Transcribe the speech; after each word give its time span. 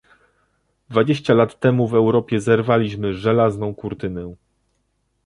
Dwadzieścia 0.89 1.33
lat 1.33 1.59
temu 1.59 1.87
w 1.87 1.93
Europie 1.93 2.39
zerwaliśmy 2.41 3.13
żelazną 3.13 3.75
kurtynę 3.75 4.33